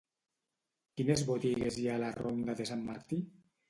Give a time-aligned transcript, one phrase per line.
[0.95, 3.27] Quines botigues hi ha a la ronda de Sant Martí?